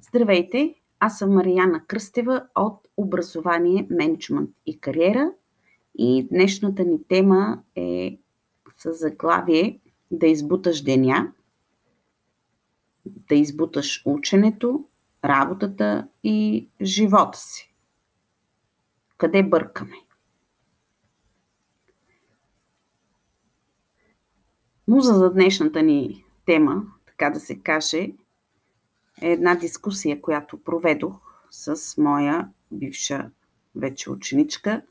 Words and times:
Здравейте! 0.00 0.74
Аз 1.00 1.18
съм 1.18 1.34
Марияна 1.34 1.84
Кръстева 1.86 2.46
от 2.54 2.88
Образование, 2.96 3.86
менеджмент 3.90 4.50
и 4.66 4.80
кариера 4.80 5.32
и 5.98 6.26
днешната 6.30 6.84
ни 6.84 7.04
тема 7.08 7.62
е 7.76 8.18
с 8.78 8.92
заглавие 8.92 9.80
Да 10.10 10.26
избуташ 10.26 10.82
деня, 10.82 11.32
да 13.06 13.34
избуташ 13.34 14.02
ученето, 14.06 14.84
работата 15.24 16.08
и 16.24 16.68
живота 16.82 17.38
си. 17.38 17.72
Къде 19.18 19.42
бъркаме? 19.42 19.96
Муза 24.88 25.14
за 25.14 25.32
днешната 25.32 25.82
ни 25.82 26.24
тема, 26.46 26.82
така 27.06 27.30
да 27.30 27.40
се 27.40 27.58
каже, 27.58 28.12
е 29.22 29.32
една 29.32 29.54
дискусия, 29.54 30.20
която 30.20 30.58
проведох 30.58 31.46
с 31.50 31.96
моя 32.02 32.48
бивша 32.72 33.30
вече 33.74 34.10
ученичка, 34.10 34.82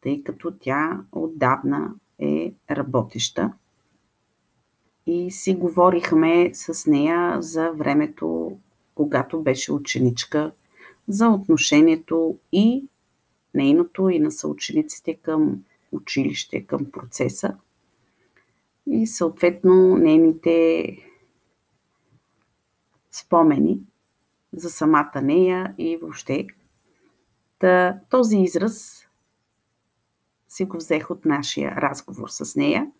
тъй 0.00 0.22
като 0.22 0.52
тя 0.60 1.00
отдавна 1.12 1.94
е 2.18 2.52
работеща. 2.70 3.52
И 5.06 5.30
си 5.30 5.54
говорихме 5.54 6.50
с 6.54 6.90
нея 6.90 7.42
за 7.42 7.70
времето, 7.70 8.58
когато 8.94 9.42
беше 9.42 9.72
ученичка, 9.72 10.52
за 11.08 11.28
отношението 11.28 12.38
и 12.52 12.84
нейното 13.54 14.08
и 14.08 14.18
на 14.18 14.32
съучениците 14.32 15.14
към 15.14 15.64
училище, 15.92 16.66
към 16.66 16.90
процеса 16.90 17.56
и 18.86 19.06
съответно 19.06 19.96
нейните 19.96 20.86
спомени 23.12 23.80
за 24.52 24.70
самата 24.70 25.20
нея 25.22 25.74
и 25.78 25.96
въобще. 25.96 26.46
Та, 27.58 28.00
този 28.10 28.36
израз 28.36 29.06
си 30.48 30.64
го 30.64 30.76
взех 30.76 31.10
от 31.10 31.24
нашия 31.24 31.70
разговор 31.76 32.28
с 32.28 32.56
нея. 32.56 32.92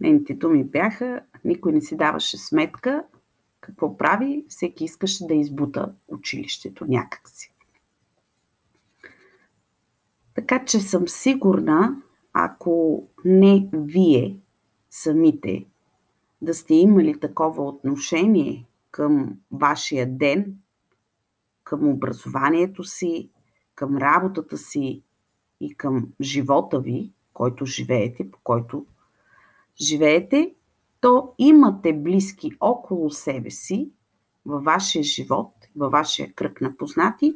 Нейните 0.00 0.34
думи 0.34 0.64
бяха, 0.64 1.20
никой 1.44 1.72
не 1.72 1.80
си 1.80 1.96
даваше 1.96 2.38
сметка 2.38 3.04
какво 3.60 3.96
прави, 3.96 4.44
всеки 4.48 4.84
искаше 4.84 5.26
да 5.26 5.34
избута 5.34 5.94
училището 6.08 6.84
някакси. 6.84 7.52
Така 10.34 10.64
че 10.64 10.80
съм 10.80 11.08
сигурна, 11.08 12.02
ако 12.32 13.04
не 13.24 13.68
вие 13.72 14.36
самите 14.90 15.64
да 16.42 16.54
сте 16.54 16.74
имали 16.74 17.20
такова 17.20 17.68
отношение 17.68 18.64
към 18.90 19.38
вашия 19.52 20.16
ден, 20.16 20.56
към 21.64 21.88
образованието 21.88 22.84
си, 22.84 23.28
към 23.74 23.96
работата 23.96 24.58
си 24.58 25.02
и 25.60 25.74
към 25.74 26.08
живота 26.20 26.80
ви, 26.80 27.10
който 27.34 27.66
живеете, 27.66 28.30
по 28.30 28.38
който 28.44 28.86
живеете, 29.80 30.54
то 31.00 31.32
имате 31.38 31.92
близки 31.92 32.52
около 32.60 33.10
себе 33.10 33.50
си 33.50 33.90
във 34.46 34.64
вашия 34.64 35.02
живот, 35.02 35.52
във 35.76 35.92
вашия 35.92 36.32
кръг 36.32 36.60
на 36.60 36.76
познати, 36.76 37.34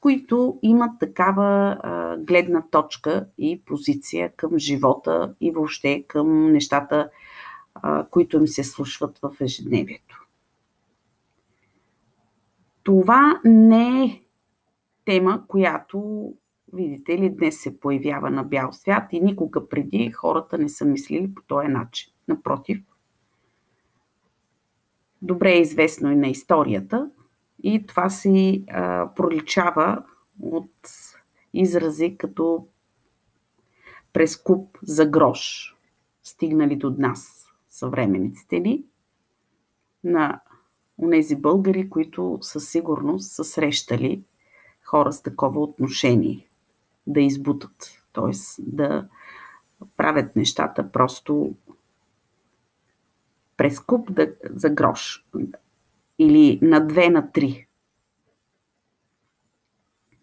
които 0.00 0.58
имат 0.62 0.90
такава 1.00 1.78
а, 1.82 2.16
гледна 2.16 2.62
точка 2.70 3.26
и 3.38 3.62
позиция 3.64 4.32
към 4.36 4.58
живота 4.58 5.34
и 5.40 5.50
въобще 5.50 6.04
към 6.08 6.52
нещата, 6.52 7.10
които 8.10 8.36
им 8.36 8.46
се 8.46 8.64
слушват 8.64 9.18
в 9.18 9.36
ежедневието. 9.40 10.26
Това 12.82 13.40
не 13.44 14.04
е 14.04 14.20
тема, 15.04 15.44
която, 15.48 16.28
видите 16.72 17.18
ли, 17.18 17.30
днес 17.30 17.60
се 17.60 17.80
появява 17.80 18.30
на 18.30 18.44
бял 18.44 18.72
свят 18.72 19.12
и 19.12 19.20
никога 19.20 19.68
преди 19.68 20.10
хората 20.10 20.58
не 20.58 20.68
са 20.68 20.84
мислили 20.84 21.34
по 21.34 21.42
този 21.42 21.68
начин. 21.68 22.12
Напротив, 22.28 22.82
добре 25.22 25.52
е 25.52 25.60
известно 25.60 26.12
и 26.12 26.16
на 26.16 26.28
историята, 26.28 27.10
и 27.62 27.86
това 27.86 28.10
си 28.10 28.64
а, 28.68 29.10
проличава 29.14 30.04
от 30.42 30.70
изрази 31.54 32.16
като 32.18 32.66
през 34.12 34.42
за 34.82 35.06
грош, 35.06 35.74
стигнали 36.22 36.76
до 36.76 36.90
нас 36.90 37.41
съвременниците 37.72 38.60
ни, 38.60 38.84
на 40.04 40.40
тези 41.10 41.36
българи, 41.36 41.90
които 41.90 42.38
със 42.42 42.70
сигурност 42.70 43.32
са 43.32 43.44
срещали 43.44 44.24
хора 44.84 45.12
с 45.12 45.22
такова 45.22 45.60
отношение, 45.60 46.48
да 47.06 47.20
избутат, 47.20 48.02
т.е. 48.12 48.32
да 48.58 49.08
правят 49.96 50.36
нещата 50.36 50.92
просто 50.92 51.54
през 53.56 53.80
куп 53.80 54.12
да, 54.12 54.32
за 54.44 54.70
грош 54.70 55.24
или 56.18 56.58
на 56.62 56.86
две, 56.86 57.10
на 57.10 57.32
три. 57.32 57.66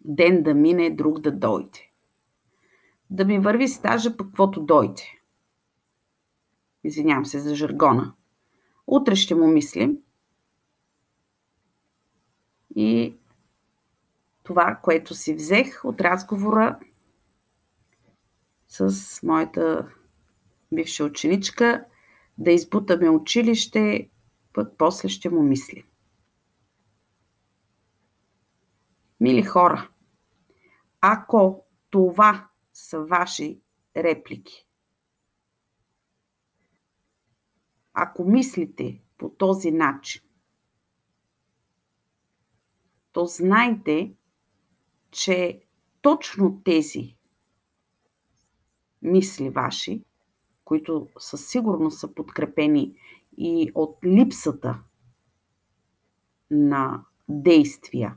Ден 0.04 0.42
да 0.42 0.54
мине, 0.54 0.90
друг 0.90 1.20
да 1.20 1.32
дойде. 1.32 1.90
Да 3.10 3.24
ми 3.24 3.38
върви 3.38 3.68
стажа 3.68 4.16
по 4.16 4.24
каквото 4.24 4.62
дойде. 4.62 5.19
Извинявам 6.84 7.26
се 7.26 7.38
за 7.40 7.54
жаргона. 7.54 8.14
Утре 8.86 9.16
ще 9.16 9.34
му 9.34 9.46
мислим. 9.46 9.98
И 12.76 13.14
това, 14.42 14.80
което 14.82 15.14
си 15.14 15.34
взех 15.34 15.84
от 15.84 16.00
разговора 16.00 16.78
с 18.68 19.22
моята 19.22 19.92
бивша 20.72 21.04
ученичка, 21.04 21.84
да 22.38 22.50
избутаме 22.50 23.08
училище, 23.08 24.10
пък 24.52 24.72
после 24.78 25.08
ще 25.08 25.30
му 25.30 25.42
мисли. 25.42 25.84
Мили 29.20 29.42
хора, 29.42 29.88
ако 31.00 31.64
това 31.90 32.48
са 32.72 33.00
ваши 33.00 33.60
реплики, 33.96 34.66
ако 38.02 38.24
мислите 38.24 39.00
по 39.18 39.30
този 39.30 39.70
начин, 39.70 40.22
то 43.12 43.24
знайте, 43.24 44.14
че 45.10 45.62
точно 46.02 46.62
тези 46.64 47.16
мисли 49.02 49.50
ваши, 49.50 50.04
които 50.64 51.08
със 51.18 51.46
сигурност 51.46 51.98
са 51.98 52.14
подкрепени 52.14 52.94
и 53.36 53.72
от 53.74 53.98
липсата 54.04 54.82
на 56.50 57.04
действия. 57.28 58.16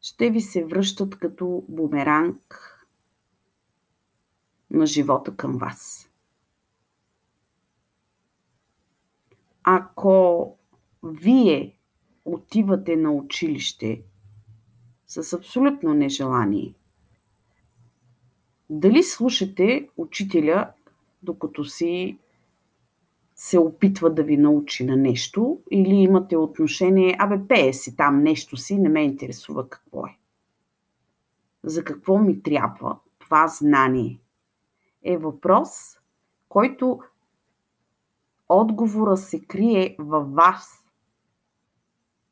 Ще 0.00 0.30
ви 0.30 0.40
се 0.40 0.64
връщат 0.64 1.18
като 1.18 1.64
бумеранг 1.68 2.75
на 4.76 4.86
живота 4.86 5.36
към 5.36 5.58
вас. 5.58 6.08
Ако 9.62 10.56
вие 11.02 11.76
отивате 12.24 12.96
на 12.96 13.12
училище 13.12 14.02
с 15.06 15.32
абсолютно 15.32 15.94
нежелание, 15.94 16.74
дали 18.70 19.02
слушате 19.02 19.88
учителя 19.96 20.70
докато 21.22 21.64
си 21.64 22.18
се 23.36 23.58
опитва 23.58 24.14
да 24.14 24.22
ви 24.22 24.36
научи 24.36 24.84
на 24.84 24.96
нещо 24.96 25.60
или 25.70 25.94
имате 25.94 26.36
отношение, 26.36 27.16
абе 27.18 27.48
пее 27.48 27.72
си 27.72 27.96
там 27.96 28.22
нещо 28.22 28.56
си, 28.56 28.78
не 28.78 28.88
ме 28.88 29.04
интересува 29.04 29.68
какво 29.68 30.06
е. 30.06 30.18
За 31.64 31.84
какво 31.84 32.18
ми 32.18 32.42
трябва 32.42 32.98
това 33.18 33.48
знание? 33.48 34.18
Е 35.08 35.16
въпрос, 35.16 35.98
който 36.48 37.00
отговора 38.48 39.16
се 39.16 39.40
крие 39.46 39.96
във 39.98 40.32
вас, 40.32 40.84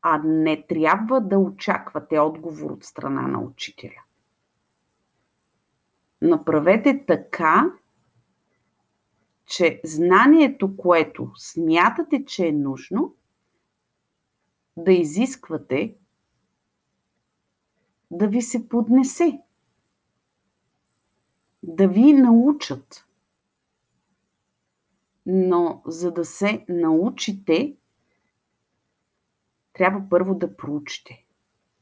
а 0.02 0.18
не 0.24 0.62
трябва 0.62 1.20
да 1.20 1.38
очаквате 1.38 2.18
отговор 2.18 2.70
от 2.70 2.84
страна 2.84 3.22
на 3.22 3.40
учителя. 3.40 4.02
Направете 6.22 7.04
така, 7.06 7.72
че 9.46 9.80
знанието, 9.84 10.76
което 10.76 11.32
смятате, 11.36 12.24
че 12.24 12.46
е 12.46 12.52
нужно, 12.52 13.14
да 14.76 14.92
изисквате 14.92 15.96
да 18.10 18.28
ви 18.28 18.42
се 18.42 18.68
поднесе, 18.68 19.40
да 21.66 21.88
ви 21.88 22.12
научат. 22.12 23.04
Но 25.26 25.82
за 25.86 26.12
да 26.12 26.24
се 26.24 26.64
научите, 26.68 27.76
трябва 29.72 30.02
първо 30.10 30.34
да 30.34 30.56
проучите. 30.56 31.24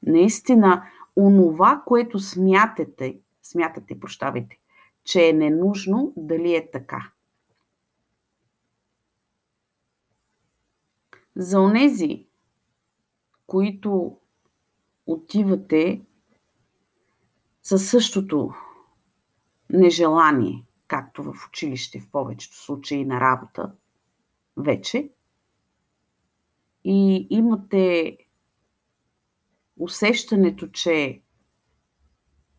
Наистина, 0.02 0.90
онова, 1.16 1.82
което 1.86 2.18
смятате, 2.18 3.18
смятате, 3.42 4.00
прощавайте, 4.00 4.58
че 5.04 5.28
е 5.28 5.32
ненужно, 5.32 6.12
дали 6.16 6.54
е 6.54 6.70
така. 6.70 7.10
За 11.36 11.60
онези, 11.60 12.26
които 13.46 14.16
отивате 15.06 16.00
със 17.62 17.90
същото 17.90 18.54
нежелание, 19.72 20.64
както 20.88 21.22
в 21.22 21.34
училище 21.48 22.00
в 22.00 22.10
повечето 22.10 22.56
случаи 22.56 23.04
на 23.04 23.20
работа, 23.20 23.72
вече, 24.56 25.10
и 26.84 27.26
имате 27.30 28.18
усещането, 29.78 30.68
че 30.68 31.20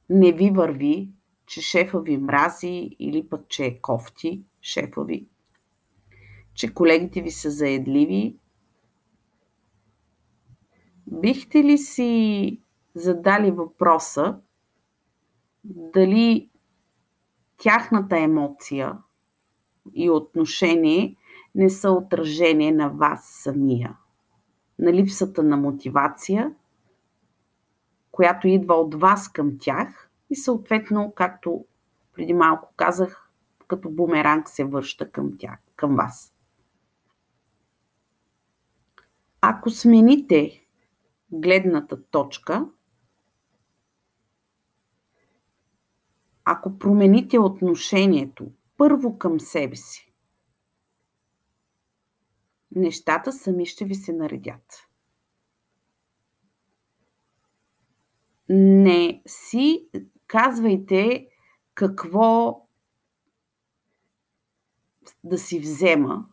не 0.10 0.32
ви 0.32 0.50
върви, 0.50 1.10
че 1.46 1.62
шефа 1.62 2.02
ви 2.02 2.18
мрази 2.18 2.90
или 3.00 3.30
пък, 3.30 3.48
че 3.48 3.66
е 3.66 3.82
кофти 3.82 4.44
шефа 4.62 5.04
ви, 5.04 5.28
че 6.54 6.74
колегите 6.74 7.22
ви 7.22 7.32
са 7.32 7.52
заедливи, 7.52 8.38
бихте 11.08 11.64
ли 11.64 11.78
си 11.78 12.60
задали 12.96 13.52
въпроса 13.52 14.40
дали 15.64 16.50
тяхната 17.58 18.18
емоция 18.18 18.98
и 19.94 20.10
отношение 20.10 21.16
не 21.56 21.70
са 21.70 21.92
отражение 21.92 22.72
на 22.72 22.90
вас 22.90 23.40
самия, 23.44 23.98
на 24.80 24.94
липсата 24.94 25.44
на 25.44 25.58
мотивация, 25.58 26.56
която 28.12 28.48
идва 28.48 28.76
от 28.76 28.96
вас 28.96 29.32
към 29.32 29.58
тях 29.60 30.10
и 30.30 30.36
съответно, 30.36 31.14
както 31.16 31.66
преди 32.14 32.34
малко 32.34 32.74
казах, 32.76 33.30
като 33.68 33.90
бумеранг 33.90 34.50
се 34.50 34.64
връща 34.64 35.12
към 35.12 35.38
тях, 35.40 35.60
към 35.76 35.96
вас. 35.96 36.34
Ако 39.42 39.70
смените 39.70 40.66
гледната 41.32 42.04
точка, 42.04 42.66
ако 46.46 46.80
промените 46.80 47.40
отношението 47.40 48.52
първо 48.78 49.18
към 49.18 49.40
себе 49.40 49.76
си, 49.76 50.14
нещата 52.76 53.32
сами 53.32 53.66
ще 53.66 53.86
ви 53.86 53.96
се 53.96 54.14
наредят. 54.14 54.88
Не 58.50 59.22
си 59.28 59.88
казвайте 60.28 61.28
какво 61.74 62.60
да 65.24 65.38
си 65.38 65.60
взема, 65.60 66.26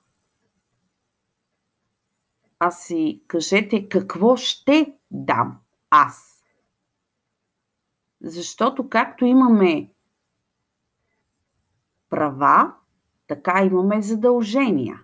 а 2.58 2.70
си 2.70 3.22
кажете 3.26 3.88
какво 3.88 4.36
ще 4.36 4.94
дам 5.10 5.60
аз. 5.90 6.44
Защото 8.20 8.88
както 8.88 9.24
имаме 9.24 9.90
права, 12.10 12.74
така 13.26 13.64
имаме 13.64 14.02
задължения. 14.02 15.00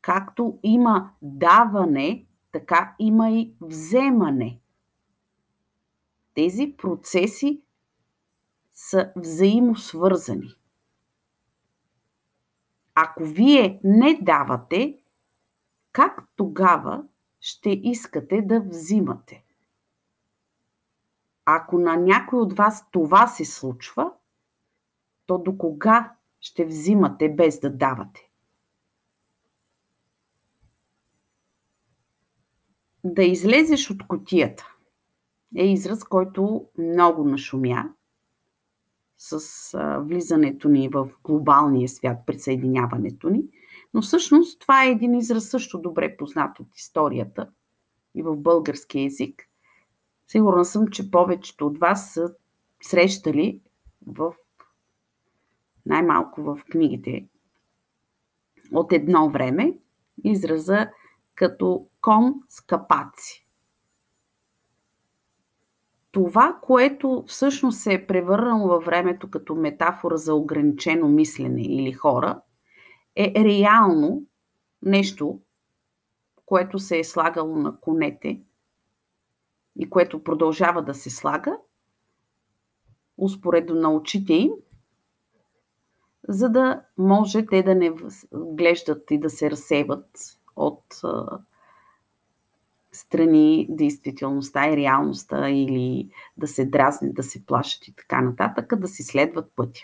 Както 0.00 0.58
има 0.62 1.10
даване, 1.22 2.26
така 2.52 2.94
има 2.98 3.30
и 3.30 3.54
вземане. 3.60 4.60
Тези 6.34 6.74
процеси 6.78 7.62
са 8.72 9.12
взаимосвързани. 9.16 10.48
Ако 12.94 13.24
вие 13.24 13.80
не 13.84 14.18
давате, 14.22 14.98
как 15.92 16.24
тогава 16.36 17.04
ще 17.40 17.70
искате 17.70 18.42
да 18.42 18.60
взимате? 18.60 19.44
Ако 21.44 21.78
на 21.78 21.96
някой 21.96 22.38
от 22.38 22.52
вас 22.52 22.90
това 22.90 23.26
се 23.26 23.44
случва, 23.44 24.12
то 25.26 25.38
до 25.38 25.58
кога 25.58 26.14
ще 26.42 26.64
взимате 26.64 27.28
без 27.28 27.60
да 27.60 27.70
давате? 27.70 28.30
Да 33.04 33.22
излезеш 33.22 33.90
от 33.90 34.06
котията 34.06 34.74
е 35.56 35.66
израз, 35.66 36.04
който 36.04 36.68
много 36.78 37.24
нашумя 37.24 37.84
с 39.16 39.38
влизането 40.00 40.68
ни 40.68 40.88
в 40.88 41.10
глобалния 41.24 41.88
свят, 41.88 42.18
присъединяването 42.26 43.30
ни– 43.30 43.42
но 43.94 44.02
всъщност 44.02 44.60
това 44.60 44.84
е 44.84 44.90
един 44.90 45.14
израз 45.14 45.48
също 45.48 45.78
добре 45.78 46.16
познат 46.16 46.60
от 46.60 46.76
историята 46.76 47.50
и 48.14 48.22
в 48.22 48.36
български 48.36 49.00
язик. 49.00 49.48
Сигурна 50.26 50.64
съм, 50.64 50.88
че 50.88 51.10
повечето 51.10 51.66
от 51.66 51.78
вас 51.78 52.12
са 52.12 52.34
срещали 52.82 53.60
в 54.06 54.34
най-малко 55.86 56.42
в 56.42 56.60
книгите 56.70 57.28
от 58.72 58.92
едно 58.92 59.30
време 59.30 59.74
израза 60.24 60.90
като 61.34 61.86
кон 62.00 62.34
с 62.48 62.60
капаци. 62.60 63.46
Това, 66.12 66.58
което 66.62 67.24
всъщност 67.26 67.80
се 67.80 67.94
е 67.94 68.06
превърнало 68.06 68.68
във 68.68 68.84
времето 68.84 69.30
като 69.30 69.54
метафора 69.54 70.16
за 70.16 70.34
ограничено 70.34 71.08
мислене 71.08 71.62
или 71.62 71.92
хора– 71.92 72.40
е 73.16 73.44
реално 73.44 74.22
нещо, 74.82 75.40
което 76.46 76.78
се 76.78 76.98
е 76.98 77.04
слагало 77.04 77.56
на 77.56 77.80
конете 77.80 78.40
и 79.76 79.90
което 79.90 80.24
продължава 80.24 80.82
да 80.82 80.94
се 80.94 81.10
слага, 81.10 81.56
успоредно 83.18 83.74
на 83.74 83.94
очите 83.94 84.32
им, 84.32 84.52
за 86.28 86.48
да 86.48 86.82
може 86.98 87.46
те 87.46 87.62
да 87.62 87.74
не 87.74 87.92
глеждат 88.32 89.10
и 89.10 89.18
да 89.18 89.30
се 89.30 89.50
разсейват 89.50 90.06
от 90.56 90.84
страни 92.92 93.66
действителността 93.70 94.68
и 94.68 94.76
реалността 94.76 95.50
или 95.50 96.10
да 96.36 96.48
се 96.48 96.64
дразнят, 96.64 97.14
да 97.14 97.22
се 97.22 97.46
плашат 97.46 97.88
и 97.88 97.94
така 97.94 98.20
нататък, 98.20 98.80
да 98.80 98.88
си 98.88 99.02
следват 99.02 99.52
пътя. 99.56 99.80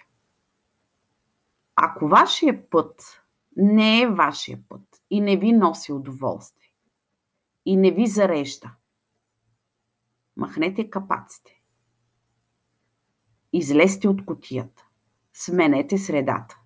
Ако 1.77 2.09
вашия 2.09 2.71
път 2.71 3.23
не 3.57 4.03
е 4.03 4.09
вашия 4.09 4.59
път 4.69 4.83
и 5.11 5.21
не 5.21 5.37
ви 5.37 5.53
носи 5.53 5.93
удоволствие 5.93 6.71
и 7.65 7.77
не 7.77 7.91
ви 7.91 8.07
зарежда, 8.07 8.71
махнете 10.37 10.91
капаците. 10.91 11.61
Излезте 13.53 14.09
от 14.09 14.25
котията. 14.25 14.88
Сменете 15.41 15.99
средата. 15.99 16.61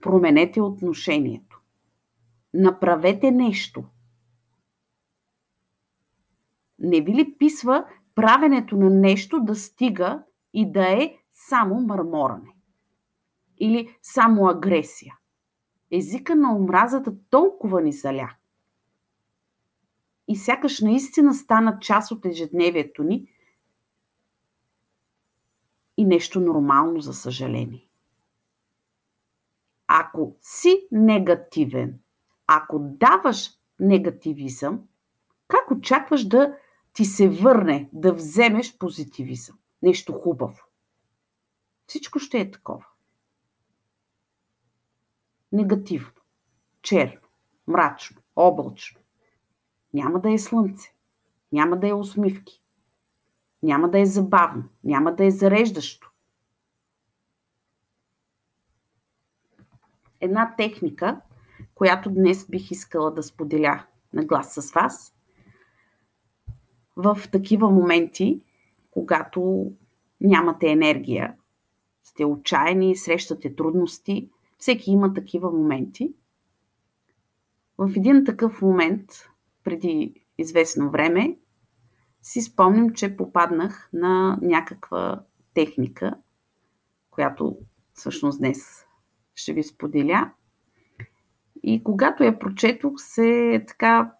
Променете 0.00 0.60
отношението. 0.60 1.60
Направете 2.54 3.30
нещо. 3.30 3.84
Не 6.78 7.00
ви 7.00 7.14
ли 7.14 7.36
писва 7.38 7.86
правенето 8.14 8.76
на 8.76 8.90
нещо 8.90 9.40
да 9.40 9.54
стига 9.54 10.22
и 10.52 10.72
да 10.72 11.02
е 11.02 11.16
само 11.30 11.80
мърморане? 11.80 12.54
или 13.60 13.96
само 14.02 14.48
агресия. 14.48 15.18
Езика 15.90 16.36
на 16.36 16.56
омразата 16.56 17.12
толкова 17.30 17.80
ни 17.80 17.92
заля. 17.92 18.30
И 20.28 20.36
сякаш 20.36 20.80
наистина 20.80 21.34
стана 21.34 21.78
част 21.80 22.10
от 22.10 22.26
ежедневието 22.26 23.02
ни 23.02 23.28
и 26.00 26.04
нещо 26.04 26.40
нормално, 26.40 27.00
за 27.00 27.14
съжаление. 27.14 27.86
Ако 29.86 30.36
си 30.40 30.88
негативен, 30.92 32.00
ако 32.46 32.78
даваш 32.78 33.50
негативизъм, 33.80 34.80
как 35.48 35.70
очакваш 35.70 36.24
да 36.24 36.56
ти 36.92 37.04
се 37.04 37.28
върне, 37.28 37.90
да 37.92 38.12
вземеш 38.12 38.78
позитивизъм? 38.78 39.58
Нещо 39.82 40.12
хубаво. 40.12 40.60
Всичко 41.86 42.18
ще 42.18 42.40
е 42.40 42.50
такова 42.50 42.86
негативно, 45.52 46.22
черно, 46.82 47.20
мрачно, 47.66 48.22
облачно. 48.36 49.00
Няма 49.94 50.20
да 50.20 50.32
е 50.32 50.38
слънце, 50.38 50.94
няма 51.52 51.78
да 51.78 51.88
е 51.88 51.92
усмивки, 51.92 52.60
няма 53.62 53.90
да 53.90 54.00
е 54.00 54.06
забавно, 54.06 54.64
няма 54.84 55.14
да 55.14 55.24
е 55.24 55.30
зареждащо. 55.30 56.10
една 60.20 60.54
техника, 60.56 61.20
която 61.74 62.10
днес 62.10 62.46
бих 62.48 62.70
искала 62.70 63.10
да 63.10 63.22
споделя 63.22 63.84
на 64.12 64.24
глас 64.24 64.54
с 64.54 64.72
вас. 64.72 65.12
В 66.96 67.20
такива 67.32 67.70
моменти, 67.70 68.40
когато 68.90 69.72
нямате 70.20 70.70
енергия, 70.70 71.34
сте 72.04 72.24
отчаяни, 72.24 72.96
срещате 72.96 73.54
трудности, 73.54 74.30
всеки 74.58 74.90
има 74.90 75.14
такива 75.14 75.50
моменти. 75.50 76.14
В 77.78 77.92
един 77.96 78.24
такъв 78.24 78.62
момент, 78.62 79.10
преди 79.64 80.14
известно 80.38 80.90
време, 80.90 81.36
си 82.22 82.40
спомням, 82.40 82.90
че 82.90 83.16
попаднах 83.16 83.88
на 83.92 84.38
някаква 84.42 85.22
техника, 85.54 86.14
която 87.10 87.58
всъщност 87.94 88.38
днес 88.38 88.84
ще 89.34 89.52
ви 89.52 89.62
споделя. 89.62 90.30
И 91.62 91.84
когато 91.84 92.24
я 92.24 92.38
прочетох, 92.38 92.92
се 92.96 93.64
така. 93.68 94.14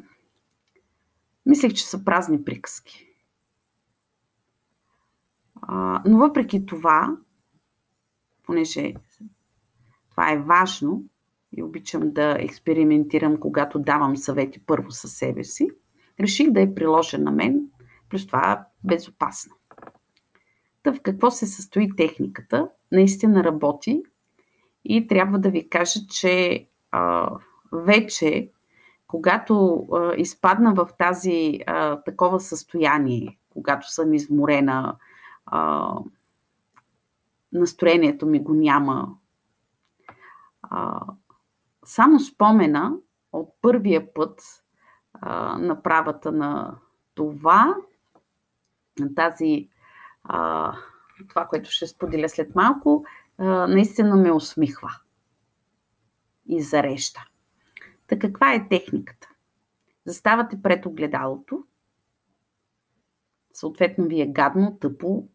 Мислех, 1.46 1.72
че 1.72 1.86
са 1.86 2.04
празни 2.04 2.44
приказки. 2.44 3.06
А, 5.62 6.02
но 6.06 6.18
въпреки 6.18 6.66
това, 6.66 7.16
понеже 8.42 8.94
това 10.10 10.32
е 10.32 10.38
важно 10.38 11.04
и 11.52 11.62
обичам 11.62 12.12
да 12.12 12.36
експериментирам, 12.38 13.40
когато 13.40 13.78
давам 13.78 14.16
съвети 14.16 14.60
първо 14.66 14.90
със 14.90 15.12
себе 15.12 15.44
си, 15.44 15.68
реших 16.20 16.50
да 16.50 16.60
я 16.60 16.74
приложа 16.74 17.18
на 17.18 17.30
мен, 17.30 17.70
плюс 18.10 18.26
това 18.26 18.64
безопасно. 18.84 19.54
Та 20.82 20.92
в 20.92 21.00
какво 21.02 21.30
се 21.30 21.46
състои 21.46 21.96
техниката? 21.96 22.68
Наистина 22.92 23.44
работи 23.44 24.02
и 24.84 25.06
трябва 25.06 25.38
да 25.38 25.50
ви 25.50 25.68
кажа, 25.68 26.00
че 26.10 26.66
а, 26.90 27.30
вече, 27.72 28.50
когато 29.06 29.86
а, 29.92 30.14
изпадна 30.16 30.74
в 30.74 30.88
тази 30.98 31.60
а, 31.66 31.96
такова 31.96 32.40
състояние, 32.40 33.38
когато 33.50 33.92
съм 33.92 34.14
изморена, 34.14 34.96
а, 35.46 35.94
настроението 37.52 38.26
ми 38.26 38.40
го 38.40 38.54
няма, 38.54 39.14
а, 40.62 41.00
само 41.84 42.20
спомена 42.20 42.96
от 43.32 43.48
първия 43.62 44.14
път 44.14 44.42
а, 45.12 45.58
на 45.58 45.82
правата 45.82 46.32
на 46.32 46.74
това, 47.14 47.76
тази, 49.08 49.68
а, 50.24 50.72
това, 51.28 51.46
което 51.46 51.70
ще 51.70 51.86
споделя 51.86 52.28
след 52.28 52.54
малко, 52.54 53.04
а, 53.38 53.44
наистина 53.66 54.16
ме 54.16 54.32
усмихва 54.32 54.90
и 56.46 56.62
зареща. 56.62 57.24
Та 58.06 58.18
каква 58.18 58.54
е 58.54 58.68
техниката? 58.68 59.28
Заставате 60.04 60.62
пред 60.62 60.86
огледалото, 60.86 61.64
съответно 63.52 64.06
ви 64.06 64.20
е 64.20 64.26
гадно, 64.26 64.78
тъпо, 64.80 65.28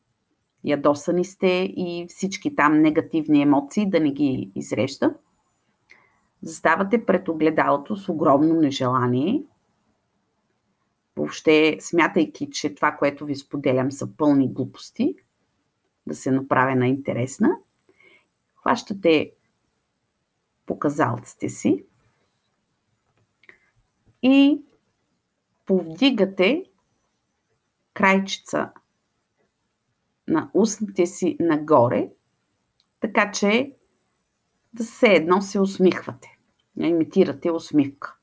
ядосани 0.64 1.26
сте 1.26 1.74
и 1.78 2.06
всички 2.10 2.56
там 2.56 2.82
негативни 2.82 3.42
емоции 3.42 3.90
да 3.90 4.00
не 4.00 4.12
ги 4.12 4.52
изреща. 4.56 5.16
Заставате 6.42 7.06
пред 7.06 7.28
огледалото 7.28 7.96
с 7.96 8.10
огромно 8.10 8.54
нежелание, 8.54 9.44
въобще 11.16 11.78
смятайки, 11.82 12.50
че 12.52 12.76
това, 12.76 12.92
което 12.92 13.26
ви 13.26 13.36
споделям, 13.36 13.92
са 13.92 14.18
пълни 14.18 14.54
глупости, 14.54 15.16
да 16.08 16.16
се 16.16 16.32
направя 16.32 16.76
на 16.76 16.88
интересна, 16.88 17.50
хващате 18.56 19.32
показалците 20.66 21.50
си 21.50 21.86
и 24.22 24.62
повдигате 25.66 26.66
крайчица 27.94 28.72
на 30.28 30.50
устните 30.54 31.06
си 31.06 31.38
нагоре, 31.40 32.10
така 33.00 33.32
че 33.32 33.72
да 34.74 34.84
се 34.84 35.08
едно 35.08 35.42
се 35.42 35.60
усмихвате. 35.60 36.38
Имитирате 36.80 37.52
усмивка. 37.52 38.16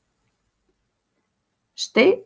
Ще 1.75 2.23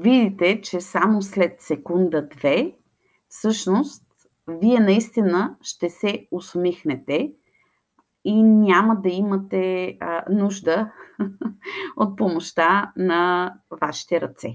видите, 0.00 0.60
че 0.60 0.80
само 0.80 1.22
след 1.22 1.60
секунда-две, 1.60 2.74
всъщност, 3.28 4.04
вие 4.48 4.80
наистина 4.80 5.56
ще 5.62 5.90
се 5.90 6.28
усмихнете 6.30 7.32
и 8.24 8.42
няма 8.42 9.00
да 9.00 9.08
имате 9.08 9.96
а, 10.00 10.24
нужда 10.30 10.92
от 11.96 12.16
помощта 12.16 12.92
на 12.96 13.52
вашите 13.70 14.20
ръце. 14.20 14.48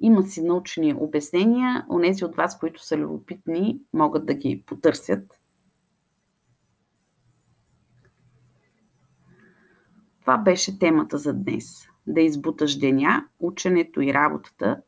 Има 0.00 0.22
си 0.22 0.42
научни 0.42 0.94
обяснения. 0.94 1.86
Онези 1.90 2.24
от 2.24 2.36
вас, 2.36 2.58
които 2.58 2.86
са 2.86 2.96
любопитни, 2.96 3.80
могат 3.92 4.26
да 4.26 4.34
ги 4.34 4.62
потърсят. 4.66 5.40
Това 10.20 10.38
беше 10.38 10.78
темата 10.78 11.18
за 11.18 11.34
днес. 11.34 11.89
Да 12.06 12.20
избуташ 12.20 12.78
деня, 12.78 13.28
ученето 13.38 14.00
и 14.00 14.14
работата. 14.14 14.82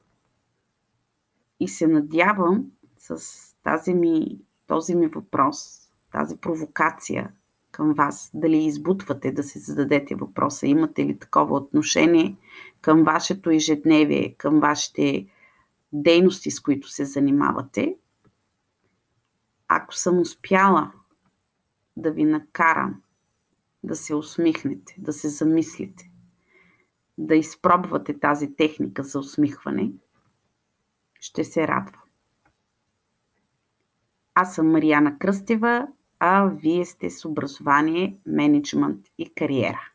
И 1.60 1.68
се 1.68 1.86
надявам 1.86 2.70
с 2.98 3.20
тази 3.62 3.94
ми, 3.94 4.38
този 4.66 4.94
ми 4.94 5.06
въпрос, 5.06 5.80
тази 6.12 6.36
провокация 6.36 7.32
към 7.70 7.92
вас, 7.92 8.30
дали 8.34 8.56
избутвате 8.56 9.32
да 9.32 9.42
се 9.42 9.58
зададете 9.58 10.14
въпроса, 10.14 10.66
имате 10.66 11.06
ли 11.06 11.18
такова 11.18 11.56
отношение 11.56 12.36
към 12.80 13.02
вашето 13.02 13.50
ежедневие, 13.50 14.34
към 14.38 14.60
вашите 14.60 15.26
дейности, 15.92 16.50
с 16.50 16.60
които 16.60 16.88
се 16.88 17.04
занимавате. 17.04 17.96
Ако 19.68 19.94
съм 19.94 20.18
успяла 20.18 20.92
да 21.96 22.10
ви 22.10 22.24
накарам 22.24 23.02
да 23.84 23.96
се 23.96 24.14
усмихнете, 24.14 24.94
да 24.98 25.12
се 25.12 25.28
замислите, 25.28 26.10
да 27.26 27.34
изпробвате 27.34 28.20
тази 28.20 28.56
техника 28.56 29.02
за 29.02 29.18
усмихване, 29.18 29.90
ще 31.20 31.44
се 31.44 31.68
радвам. 31.68 32.02
Аз 34.34 34.54
съм 34.54 34.70
Марияна 34.70 35.18
Кръстева, 35.18 35.88
а 36.18 36.46
вие 36.46 36.86
сте 36.86 37.10
с 37.10 37.24
образование, 37.24 38.16
менеджмент 38.26 39.06
и 39.18 39.34
кариера. 39.34 39.91